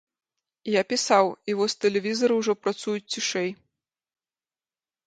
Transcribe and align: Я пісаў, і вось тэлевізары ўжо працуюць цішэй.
Я 0.75 0.81
пісаў, 0.93 1.25
і 1.53 1.57
вось 1.61 1.77
тэлевізары 1.85 2.33
ўжо 2.41 2.53
працуюць 2.65 3.05
цішэй. 3.05 3.57